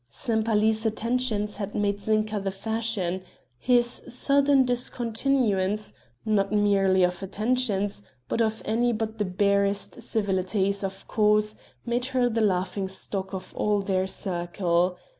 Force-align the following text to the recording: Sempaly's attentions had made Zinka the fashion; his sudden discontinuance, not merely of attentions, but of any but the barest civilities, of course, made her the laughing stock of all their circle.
Sempaly's 0.09 0.83
attentions 0.83 1.57
had 1.57 1.75
made 1.75 1.99
Zinka 1.99 2.39
the 2.39 2.49
fashion; 2.49 3.21
his 3.59 4.01
sudden 4.07 4.65
discontinuance, 4.65 5.93
not 6.25 6.51
merely 6.51 7.03
of 7.03 7.21
attentions, 7.21 8.01
but 8.27 8.41
of 8.41 8.63
any 8.65 8.93
but 8.93 9.19
the 9.19 9.25
barest 9.25 10.01
civilities, 10.01 10.83
of 10.83 11.07
course, 11.07 11.55
made 11.85 12.05
her 12.05 12.29
the 12.29 12.41
laughing 12.41 12.87
stock 12.87 13.31
of 13.31 13.53
all 13.55 13.79
their 13.81 14.07
circle. 14.07 14.97